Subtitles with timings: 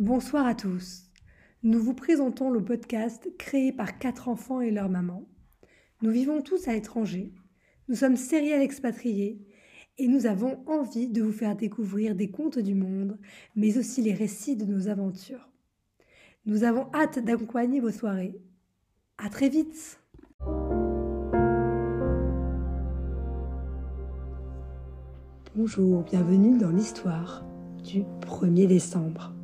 [0.00, 1.10] Bonsoir à tous.
[1.62, 5.28] Nous vous présentons le podcast créé par quatre enfants et leur maman.
[6.00, 7.34] Nous vivons tous à l'étranger.
[7.86, 9.46] Nous sommes sériels expatriés
[9.98, 13.18] et nous avons envie de vous faire découvrir des contes du monde,
[13.54, 15.50] mais aussi les récits de nos aventures.
[16.46, 18.40] Nous avons hâte d'accompagner vos soirées.
[19.18, 20.00] À très vite!
[25.54, 27.44] Bonjour, bienvenue dans l'histoire
[27.84, 29.34] du 1er décembre.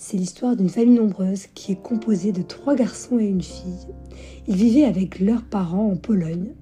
[0.00, 3.88] C'est l'histoire d'une famille nombreuse qui est composée de trois garçons et une fille.
[4.46, 6.54] Ils vivaient avec leurs parents en Pologne.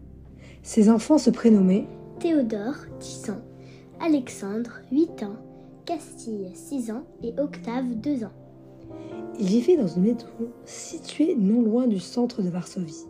[0.63, 1.87] Ces enfants se prénommaient
[2.19, 3.43] Théodore, 10 ans,
[4.01, 5.37] Alexandre, 8 ans,
[5.85, 8.33] Castille, 6 ans et Octave, 2 ans.
[9.39, 10.27] Ils vivaient dans une maison
[10.65, 13.05] située non loin du centre de Varsovie.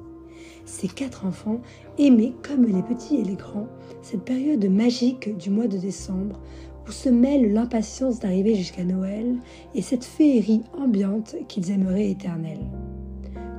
[0.65, 1.61] Ces quatre enfants
[1.98, 3.69] aimaient, comme les petits et les grands,
[4.03, 6.41] cette période magique du mois de décembre
[6.89, 9.37] où se mêle l'impatience d'arriver jusqu'à Noël
[9.75, 12.70] et cette féerie ambiante qu'ils aimeraient éternelle.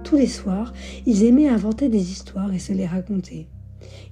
[0.04, 0.74] Tous les soirs,
[1.06, 3.48] ils aimaient inventer des histoires et se les raconter.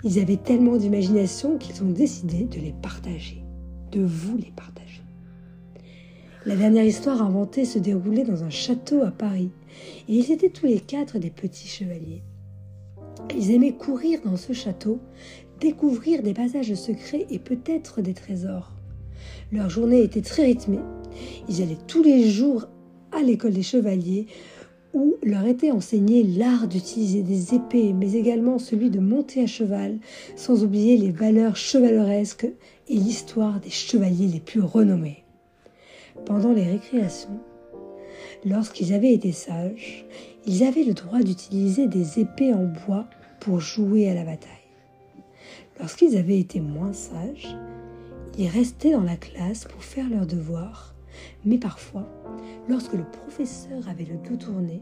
[0.03, 3.44] Ils avaient tellement d'imagination qu'ils ont décidé de les partager,
[3.91, 5.02] de vous les partager.
[6.45, 9.52] La dernière histoire inventée se déroulait dans un château à Paris,
[10.07, 12.22] et ils étaient tous les quatre des petits chevaliers.
[13.35, 15.00] Ils aimaient courir dans ce château,
[15.59, 18.74] découvrir des passages secrets et peut-être des trésors.
[19.55, 20.81] Leur journée était très rythmée.
[21.47, 22.67] Ils allaient tous les jours
[23.13, 24.27] à l'école des chevaliers
[24.93, 29.99] où leur était enseigné l'art d'utiliser des épées, mais également celui de monter à cheval,
[30.35, 32.47] sans oublier les valeurs chevaleresques
[32.89, 35.23] et l'histoire des chevaliers les plus renommés.
[36.25, 37.39] Pendant les récréations,
[38.45, 40.05] lorsqu'ils avaient été sages,
[40.45, 43.05] ils avaient le droit d'utiliser des épées en bois
[43.39, 44.51] pour jouer à la bataille.
[45.79, 47.55] Lorsqu'ils avaient été moins sages,
[48.38, 50.95] ils restaient dans la classe pour faire leurs devoirs,
[51.45, 52.08] mais parfois,
[52.67, 54.81] lorsque le professeur avait le dos tourné,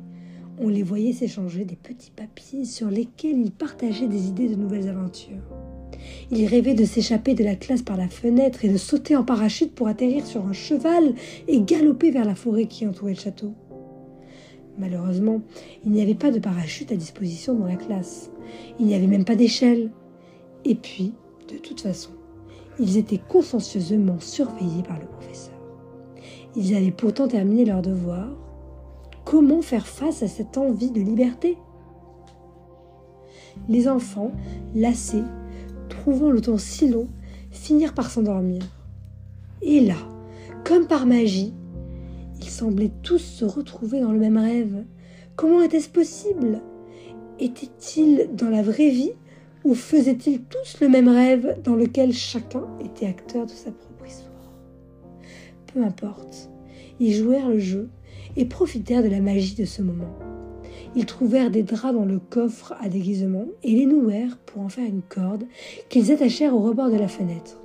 [0.59, 4.89] on les voyait s'échanger des petits papiers sur lesquels ils partageaient des idées de nouvelles
[4.89, 5.43] aventures.
[6.31, 9.73] Ils rêvaient de s'échapper de la classe par la fenêtre et de sauter en parachute
[9.73, 11.13] pour atterrir sur un cheval
[11.47, 13.53] et galoper vers la forêt qui entourait le château.
[14.77, 15.41] Malheureusement,
[15.85, 18.31] il n'y avait pas de parachute à disposition dans la classe.
[18.79, 19.91] Il n'y avait même pas d'échelle.
[20.65, 21.13] Et puis,
[21.51, 22.11] de toute façon,
[22.79, 25.53] ils étaient consciencieusement surveillés par le professeur.
[26.55, 28.27] Ils avaient pourtant terminé leur devoir.
[29.25, 31.57] Comment faire face à cette envie de liberté?
[33.69, 34.31] Les enfants,
[34.75, 35.23] lassés,
[35.89, 37.07] trouvant le temps si long,
[37.51, 38.61] finirent par s'endormir.
[39.61, 39.95] Et là,
[40.65, 41.53] comme par magie,
[42.41, 44.83] ils semblaient tous se retrouver dans le même rêve.
[45.35, 46.61] Comment était-ce possible?
[47.39, 49.13] Étaient-ils dans la vraie vie?
[49.63, 54.31] Ou faisaient-ils tous le même rêve dans lequel chacun était acteur de sa propre histoire?
[55.73, 56.49] Peu importe,
[56.99, 57.89] ils jouèrent le jeu
[58.35, 60.13] et profitèrent de la magie de ce moment.
[60.95, 64.85] Ils trouvèrent des draps dans le coffre à déguisement et les nouèrent pour en faire
[64.85, 65.45] une corde
[65.89, 67.59] qu'ils attachèrent au rebord de la fenêtre.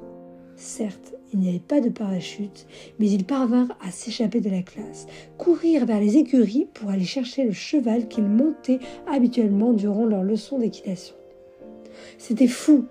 [0.56, 2.66] Certes, il n'y avait pas de parachute,
[2.98, 7.44] mais ils parvinrent à s'échapper de la classe, courir vers les écuries pour aller chercher
[7.44, 11.14] le cheval qu'ils montaient habituellement durant leurs leçons d'équitation.
[12.18, 12.86] C'était fou.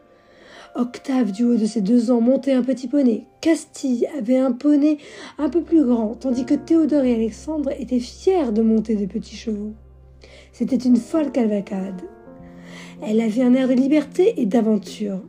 [0.75, 3.25] Octave, du haut de ses deux ans, montait un petit poney.
[3.41, 5.00] Castille avait un poney
[5.40, 9.35] un peu plus grand, tandis que Théodore et Alexandre étaient fiers de monter des petits
[9.35, 9.73] chevaux.
[10.51, 12.01] C'était une folle cavalcade.
[13.01, 15.22] Elle avait un air de liberté et d'aventure.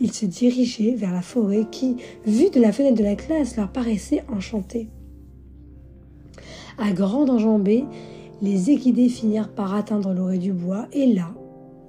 [0.00, 1.96] Ils se dirigeaient vers la forêt qui,
[2.26, 4.88] vue de la fenêtre de la classe, leur paraissait enchantée.
[6.78, 7.84] À grande enjambée,
[8.40, 11.32] les équidés finirent par atteindre l'orée du bois, et là,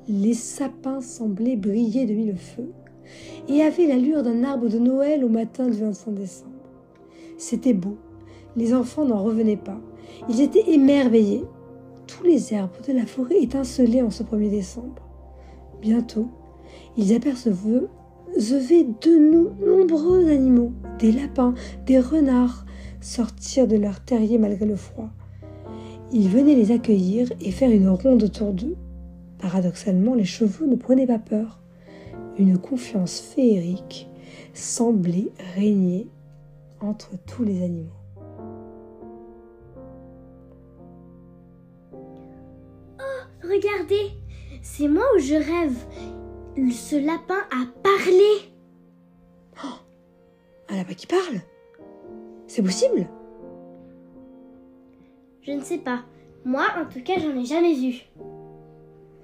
[0.07, 2.71] les sapins semblaient briller de mille feux
[3.47, 6.51] et avaient l'allure d'un arbre de Noël au matin du 25 décembre.
[7.37, 7.97] C'était beau,
[8.55, 9.79] les enfants n'en revenaient pas.
[10.29, 11.43] Ils étaient émerveillés.
[12.07, 15.01] Tous les arbres de la forêt étincelaient en ce 1er décembre.
[15.81, 16.27] Bientôt,
[16.97, 17.87] ils apercevaient
[18.37, 21.53] de nombreux animaux, des lapins,
[21.85, 22.65] des renards,
[23.01, 25.09] sortir de leur terrier malgré le froid.
[26.11, 28.75] Ils venaient les accueillir et faire une ronde autour d'eux.
[29.43, 31.59] Paradoxalement, les chevaux ne prenaient pas peur.
[32.37, 34.07] Une confiance féerique
[34.53, 36.07] semblait régner
[36.79, 37.91] entre tous les animaux.
[43.01, 44.11] Oh, regardez,
[44.61, 45.77] c'est moi où je rêve.
[46.71, 48.53] Ce lapin a parlé.
[49.61, 49.77] Oh,
[50.69, 51.41] un lapin qui parle?
[52.47, 53.09] C'est possible?
[55.41, 56.05] Je ne sais pas.
[56.45, 58.05] Moi, en tout cas, j'en ai jamais vu.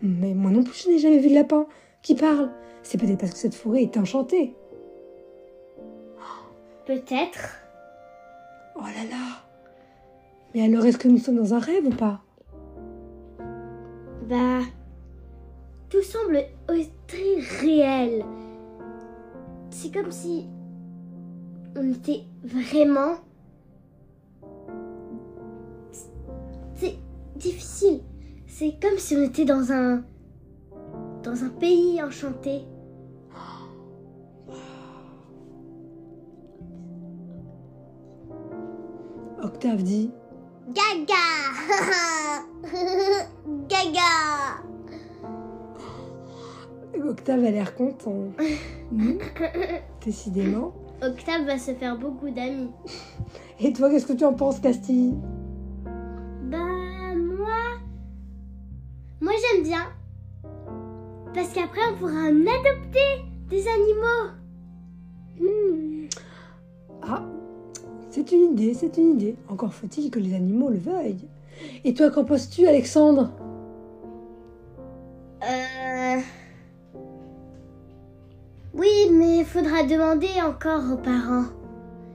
[0.01, 1.68] Mais moi non plus, je n'ai jamais vu de lapin
[2.01, 2.50] qui parle.
[2.84, 4.56] C'est peut-être parce que cette forêt est enchantée.
[6.86, 7.62] Peut-être.
[8.75, 9.44] Oh là là
[10.54, 12.22] Mais alors, est-ce que nous sommes dans un rêve ou pas?
[14.28, 14.62] Bah,
[15.90, 16.46] tout semble
[17.07, 18.24] très réel.
[19.69, 20.48] C'est comme si
[21.75, 23.16] on était vraiment...
[26.75, 26.98] C'est
[27.36, 28.01] difficile.
[28.51, 30.04] C'est comme si on était dans un...
[31.24, 32.63] dans un pays enchanté.
[39.44, 40.10] Octave dit
[40.74, 41.13] Gaga
[43.69, 44.63] Gaga
[47.07, 48.34] Octave a l'air content.
[50.06, 50.74] Décidément.
[51.01, 52.72] Octave va se faire beaucoup d'amis.
[53.60, 55.16] Et toi, qu'est-ce que tu en penses, Castille?
[59.69, 59.86] Bien.
[61.33, 64.31] Parce qu'après, on pourra en adopter des animaux.
[65.39, 66.07] Hmm.
[67.04, 67.24] Ah,
[68.10, 69.36] c'est une idée, c'est une idée.
[69.48, 71.27] Encore faut-il que les animaux le veuillent.
[71.83, 73.31] Et toi, qu'en penses-tu, Alexandre?
[75.44, 76.18] Euh.
[78.74, 81.45] Oui, mais il faudra demander encore aux parents.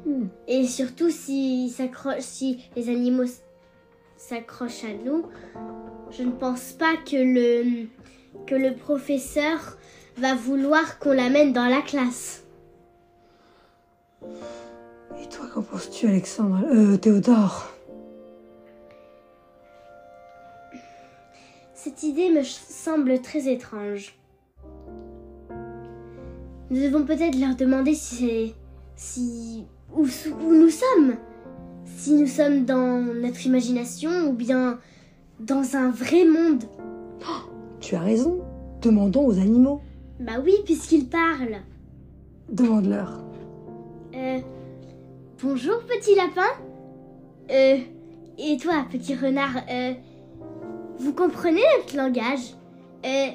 [0.05, 0.27] Hmm.
[0.49, 1.73] Et surtout si,
[2.19, 3.27] si les animaux
[4.25, 5.27] s- s'accrochent à nous,
[6.11, 7.87] je ne pense pas que le,
[8.47, 9.77] que le professeur
[10.17, 12.45] va vouloir qu'on l'amène dans la classe.
[14.23, 16.61] Et toi, qu'en penses-tu, Alexandre?
[16.73, 17.71] Euh, Théodore?
[21.75, 24.15] Cette idée me semble très étrange.
[26.71, 28.55] Nous devons peut-être leur demander si c'est.
[28.97, 29.67] si.
[29.95, 30.07] Où,
[30.41, 31.17] où nous sommes.
[31.97, 34.79] Si nous sommes dans notre imagination ou bien
[35.41, 36.65] dans un vrai monde.
[37.81, 38.41] Tu as raison.
[38.81, 39.81] Demandons aux animaux.
[40.19, 41.61] Bah oui, puisqu'ils parlent.
[42.51, 43.23] Demande-leur.
[44.15, 44.39] Euh,
[45.43, 46.49] bonjour petit lapin.
[47.51, 47.79] Euh,
[48.39, 49.93] et toi petit renard, euh,
[50.99, 52.55] vous comprenez notre langage?
[53.05, 53.29] Euh,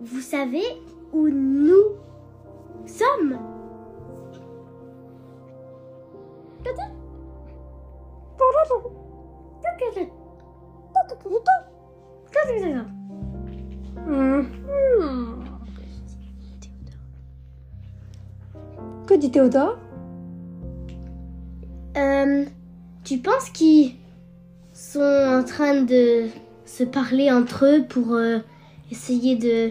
[0.00, 0.64] vous savez
[1.12, 1.93] où nous
[19.30, 19.78] Théodore
[21.96, 22.44] Euh,
[23.04, 23.94] tu penses qu'ils
[24.72, 26.26] sont en train de
[26.64, 28.38] se parler entre eux pour euh,
[28.90, 29.70] essayer de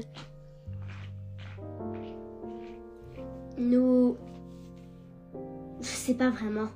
[3.58, 4.16] nous...
[5.82, 6.70] Je sais pas vraiment.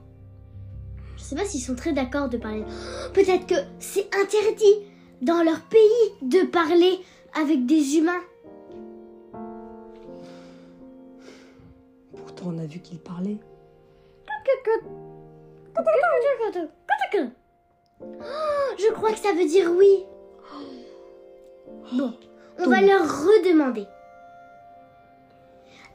[1.16, 2.64] Je sais pas s'ils sont très d'accord de parler.
[2.68, 4.84] Oh, Peut-être que c'est interdit
[5.22, 7.00] dans leur pays de parler
[7.40, 8.22] avec des humains.
[12.48, 13.38] On a vu qu'il parlait.
[18.00, 20.06] Oh, Je crois que ça veut dire oui.
[21.94, 22.14] Bon,
[22.60, 23.86] on va leur redemander.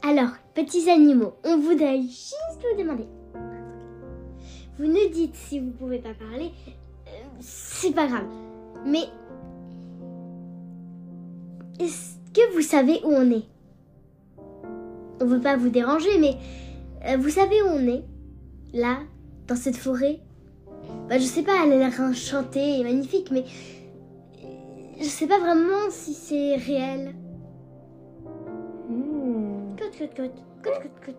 [0.01, 3.07] Alors, petits animaux, on voudrait juste vous demander.
[4.77, 6.51] Vous nous dites si vous pouvez pas parler,
[7.07, 8.27] euh, c'est pas grave.
[8.85, 9.05] Mais
[11.79, 13.45] est-ce que vous savez où on est?
[15.23, 16.35] On veut pas vous déranger, mais
[17.07, 18.03] euh, vous savez où on est?
[18.73, 18.97] Là,
[19.47, 20.19] dans cette forêt?
[21.07, 23.45] Bah, je sais pas, elle a l'air enchantée et magnifique, mais
[24.99, 27.15] je sais pas vraiment si c'est réel.
[29.79, 31.15] Cote, cote, cote, cote, cote, cote.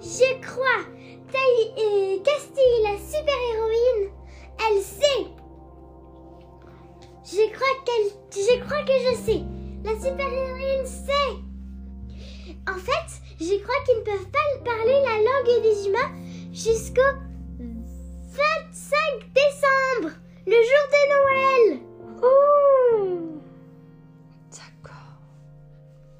[0.00, 0.84] Je crois,
[1.30, 2.93] Taï et Castille,
[15.86, 16.12] humains
[16.52, 17.00] jusqu'au
[17.58, 18.98] 25
[19.34, 20.14] décembre,
[20.46, 21.80] le jour de Noël.
[22.20, 23.38] Hmm.
[24.50, 25.18] D'accord.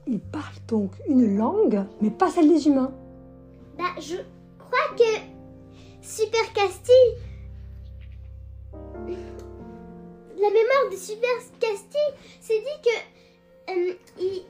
[0.07, 2.93] Ils parlent donc une langue, mais pas celle des humains.
[3.79, 4.17] Bah, je
[4.59, 5.21] crois que
[6.03, 7.17] Super Castille.
[10.37, 13.73] La mémoire de Super Castille s'est dit que.
[13.73, 14.47] euh, il-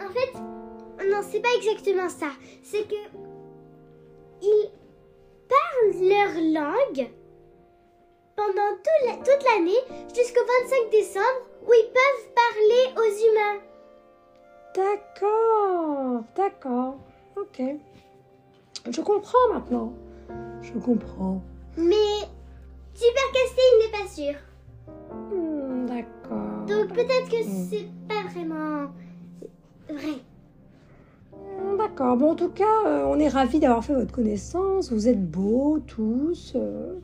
[0.00, 0.32] en fait,
[1.10, 2.28] non, c'est pas exactement ça.
[2.62, 2.94] C'est que.
[4.42, 4.70] Ils
[5.48, 6.32] parlent leur
[6.62, 7.08] langue
[8.36, 9.78] pendant tout la- toute l'année
[10.14, 13.60] jusqu'au 25 décembre où ils peuvent parler aux humains.
[14.74, 16.96] D'accord, d'accord.
[17.36, 17.62] Ok.
[18.90, 19.92] Je comprends maintenant.
[20.62, 21.40] Je comprends.
[21.76, 22.26] Mais
[22.94, 24.34] Super Castille n'est pas sûr.
[25.30, 26.66] Hmm, d'accord.
[26.66, 27.66] Donc peut-être que Hmm.
[27.70, 28.90] c'est pas vraiment
[29.88, 30.18] vrai.
[31.82, 32.16] D'accord.
[32.16, 34.92] Bon, en tout cas, euh, on est ravis d'avoir fait votre connaissance.
[34.92, 36.52] Vous êtes beaux tous.
[36.54, 36.94] euh.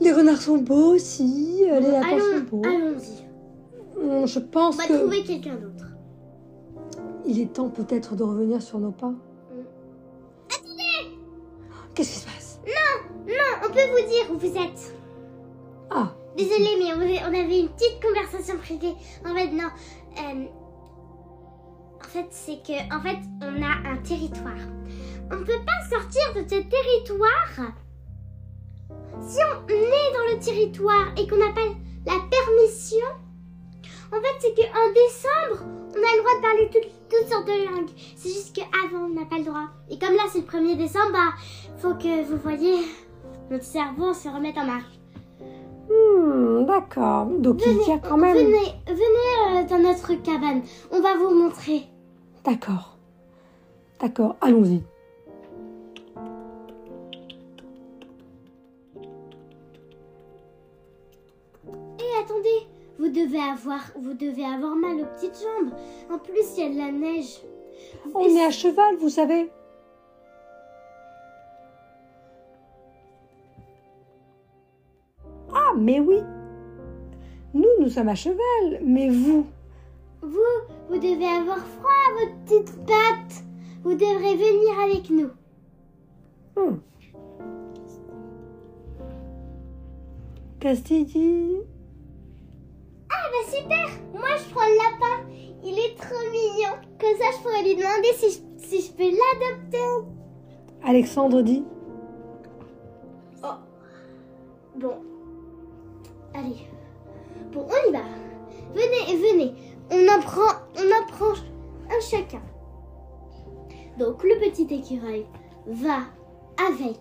[0.00, 1.64] Les renards sont beaux aussi.
[1.68, 2.62] euh, les lapins sont Allons, beaux.
[2.64, 3.28] allons-y.
[4.00, 5.86] Hum, Je pense On va que trouver quelqu'un d'autre.
[7.26, 9.12] il est temps peut-être de revenir sur nos pas.
[11.94, 12.60] Qu'est-ce qui se passe?
[13.26, 13.34] Non,
[13.68, 14.94] on peut vous dire où vous êtes.
[15.90, 18.94] Ah, Désolée, mais on, on avait une petite conversation privée.
[19.28, 19.64] En fait, non.
[20.16, 20.44] euh,
[22.08, 24.66] fait, c'est que, en fait, on a un territoire.
[25.30, 27.72] On ne peut pas sortir de ce territoire
[29.20, 31.60] si on est dans le territoire et qu'on n'a pas
[32.06, 33.06] la permission.
[34.10, 37.66] En fait, c'est qu'en décembre, on a le droit de parler toutes, toutes sortes de
[37.66, 37.90] langues.
[38.16, 39.68] C'est juste qu'avant, on n'a pas le droit.
[39.90, 41.34] Et comme là, c'est le 1er décembre, bah,
[41.78, 42.78] faut que vous voyez
[43.50, 45.00] notre cerveau se remette en marche.
[45.88, 47.26] hmm, d'accord.
[47.26, 48.36] Donc il y a quand même.
[48.36, 50.62] Venez, venez euh, dans notre cabane.
[50.90, 51.88] On va vous montrer.
[52.48, 52.96] D'accord.
[54.00, 54.82] D'accord, allons-y.
[61.98, 62.66] Et attendez,
[62.98, 65.74] vous devez avoir, vous devez avoir mal aux petites jambes.
[66.10, 67.38] En plus, il y a de la neige.
[68.14, 69.50] On est à cheval, vous savez.
[75.52, 76.22] Ah, mais oui.
[77.52, 79.44] Nous, nous sommes à cheval, mais vous.
[80.22, 80.38] Vous,
[80.88, 83.44] vous devez avoir froid à votre petite patte.
[83.82, 85.30] Vous devrez venir avec nous.
[86.56, 86.78] Hmm.
[90.60, 91.56] Dit
[93.10, 95.30] Ah bah super Moi je prends le lapin.
[95.64, 96.74] Il est trop mignon.
[96.98, 100.08] Comme ça je pourrais lui demander si je, si je peux l'adopter.
[100.84, 101.64] Alexandre dit
[114.96, 116.00] va
[116.66, 117.00] avec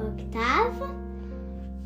[0.00, 0.90] Octave.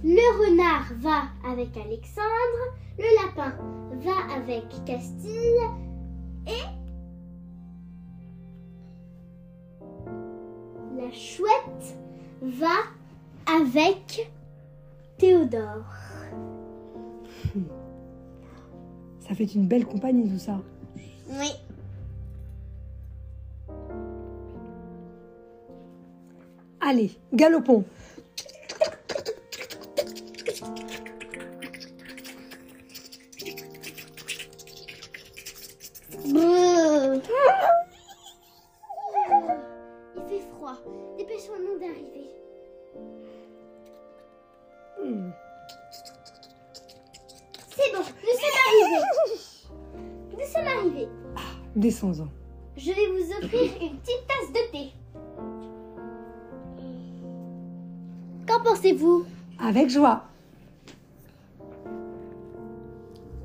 [0.05, 2.77] Le renard va avec Alexandre.
[2.99, 3.55] Le lapin
[4.01, 5.61] va avec Castille.
[6.47, 6.65] Et
[10.97, 11.99] la chouette
[12.43, 12.85] va
[13.47, 14.31] avec
[15.17, 15.85] Théodore.
[19.21, 20.61] Ça fait une belle compagnie tout ça.
[21.29, 21.51] Oui.
[26.91, 27.85] Allez, galopons.
[36.25, 36.41] Il
[40.31, 40.79] fait froid.
[41.19, 42.31] Dépêchons-nous d'arriver.
[44.99, 45.31] Hmm.
[47.69, 49.05] C'est bon, nous sommes arrivés.
[50.33, 51.09] Nous sommes arrivés.
[51.77, 52.29] Descends-en.
[52.79, 54.98] Je vais vous offrir une petite tasse de thé.
[58.93, 59.25] Pensez-vous
[59.61, 60.25] Avec joie.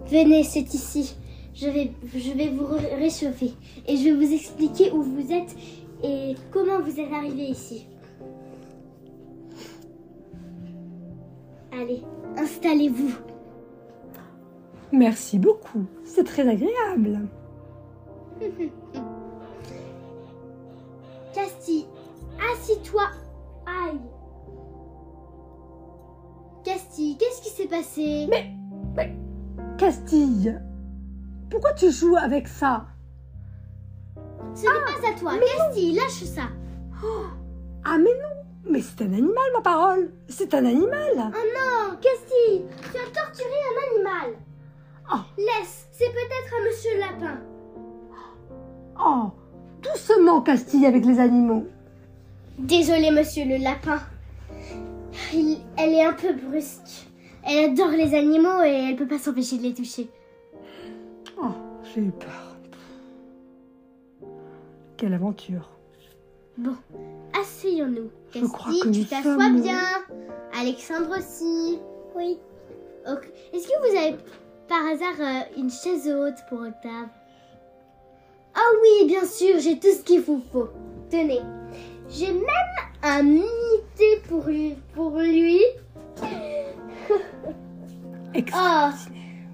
[0.08, 1.16] Venez, c'est ici.
[1.56, 3.54] Je vais, je vais vous ré- réchauffer
[3.88, 5.56] et je vais vous expliquer où vous êtes
[6.04, 7.86] et comment vous êtes arrivé ici.
[11.72, 12.02] Allez,
[12.38, 13.14] installez-vous.
[14.92, 15.86] Merci beaucoup.
[16.04, 17.22] C'est très agréable.
[21.34, 21.86] Castille,
[22.54, 23.04] assis-toi.
[26.94, 28.30] Castille, qu'est-ce qui s'est passé?
[29.80, 30.62] Castille,
[31.50, 32.86] pourquoi tu joues avec ça?
[34.54, 35.32] Ce n'est pas à toi.
[35.58, 36.44] Castille, lâche ça.
[37.84, 40.12] Ah mais non, mais c'est un animal ma parole.
[40.30, 41.14] C'est un animal.
[41.18, 44.36] Oh non, Castille, tu as torturé un animal.
[45.12, 45.22] Oh.
[45.40, 47.40] Laisse, c'est peut-être un monsieur lapin.
[49.04, 49.32] Oh,
[49.82, 51.66] doucement Castille avec les animaux.
[52.60, 54.00] Désolé, monsieur le lapin.
[55.34, 57.08] Il- elle est un peu brusque.
[57.46, 60.10] Elle adore les animaux et elle peut pas s'empêcher de les toucher.
[61.42, 61.48] Oh,
[61.94, 62.56] j'ai eu peur.
[64.98, 65.70] Quelle aventure.
[66.58, 66.76] Bon,
[67.40, 68.10] asseyons-nous.
[68.34, 69.80] Je crois que tu t'assois bien.
[70.60, 71.80] Alexandre aussi.
[72.16, 72.38] Oui.
[73.12, 73.30] Ok.
[73.52, 74.16] Est-ce que vous avez
[74.70, 77.10] par hasard euh, une chaise haute pour Octave?
[78.56, 80.70] Ah oui, bien sûr, j'ai tout ce qu'il vous faut.
[81.10, 81.42] Tenez.
[82.10, 82.44] J'ai même
[83.02, 83.46] un mini
[84.28, 84.76] pour lui.
[84.94, 85.60] Pour lui.
[88.56, 88.90] Oh,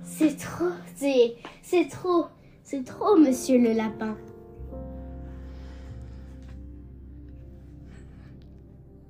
[0.03, 2.27] c'est trop, c'est, c'est trop,
[2.63, 4.15] c'est trop, monsieur le lapin.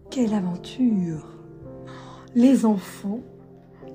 [0.09, 1.27] Quelle aventure.
[2.33, 3.19] Les enfants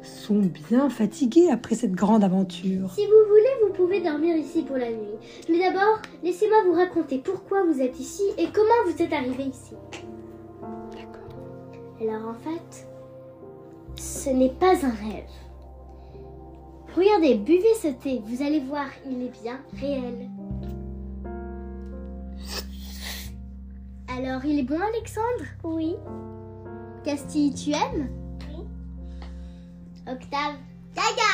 [0.04, 2.92] sont bien fatigués après cette grande aventure.
[2.94, 5.18] Si vous voulez, vous pouvez dormir ici pour la nuit.
[5.48, 9.74] Mais d'abord, laissez-moi vous raconter pourquoi vous êtes ici et comment vous êtes arrivé ici.
[10.92, 11.36] D'accord.
[12.00, 12.86] Alors en fait,
[13.96, 15.30] ce n'est pas un rêve.
[16.96, 20.28] Regardez, buvez ce thé, vous allez voir, il est bien réel.
[24.16, 25.44] Alors, il est bon, Alexandre?
[25.64, 25.96] Oui.
[27.02, 28.08] Castille, tu aimes?
[30.06, 30.56] Octave
[30.94, 31.32] Gaga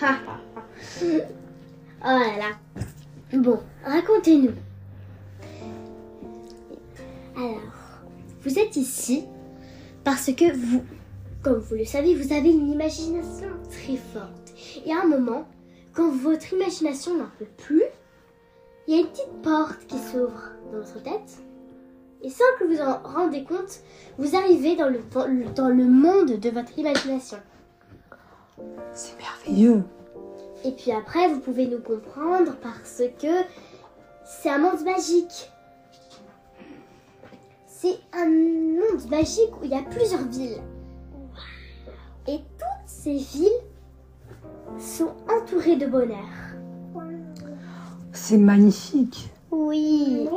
[2.04, 2.50] Oh là là.
[3.32, 4.52] Bon, racontez-nous.
[7.36, 7.60] Alors,
[8.42, 9.24] vous êtes ici
[10.04, 10.84] parce que vous,
[11.42, 14.54] comme vous le savez, vous avez une imagination très forte.
[14.84, 15.48] Et à un moment,
[15.92, 17.82] quand votre imagination n'en peut plus,
[18.86, 21.40] il y a une petite porte qui s'ouvre dans votre tête.
[22.22, 23.80] Et sans que vous en rendez compte,
[24.18, 25.00] vous arrivez dans le,
[25.54, 27.38] dans le monde de votre imagination.
[28.92, 29.82] C'est merveilleux.
[30.64, 33.44] Et puis après, vous pouvez nous comprendre parce que
[34.24, 35.50] c'est un monde magique.
[37.66, 40.62] C'est un monde magique où il y a plusieurs villes.
[42.26, 43.60] Et toutes ces villes
[44.78, 46.26] sont entourées de bonheur.
[48.12, 49.30] C'est magnifique.
[49.50, 50.28] Oui.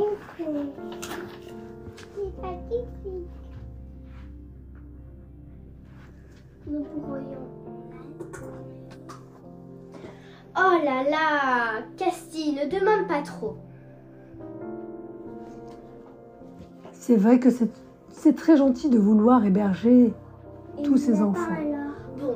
[6.67, 7.47] Nous pourrions.
[10.57, 13.55] Oh là là, Castille, ne demande pas trop.
[16.91, 20.13] C'est vrai que c'est- très gentil de vouloir héberger
[20.77, 21.55] Et tous ces enfants.
[22.19, 22.35] Bon,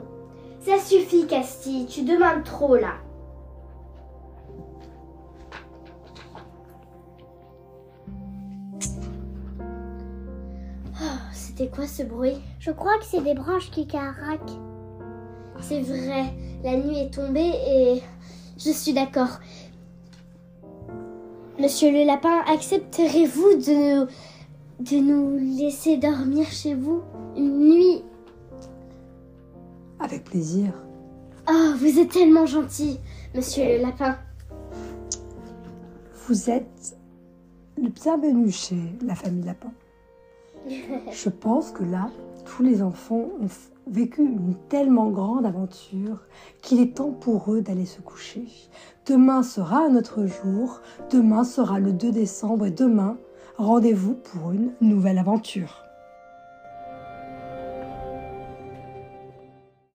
[0.60, 2.94] ça suffit, Castille, tu demandes trop là.
[11.63, 14.60] C'était quoi ce bruit Je crois que c'est des branches qui caraquent.
[15.62, 18.01] C'est vrai, la nuit est tombée et
[18.58, 19.39] je suis d'accord.
[21.58, 24.08] Monsieur le lapin, accepterez-vous de nous,
[24.82, 27.02] de nous laisser dormir chez vous
[27.38, 28.04] une nuit?
[30.02, 30.73] Avec plaisir.
[31.49, 32.99] Oh, vous êtes tellement gentil,
[33.34, 34.17] monsieur le lapin.
[36.28, 36.97] Vous êtes
[37.78, 39.71] le bienvenu chez la famille Lapin.
[41.12, 42.10] Je pense que là,
[42.45, 43.47] tous les enfants ont
[43.88, 46.19] vécu une tellement grande aventure
[46.62, 48.45] qu'il est temps pour eux d'aller se coucher.
[49.06, 53.17] Demain sera un autre jour, demain sera le 2 décembre et demain,
[53.58, 55.83] rendez-vous pour une nouvelle aventure.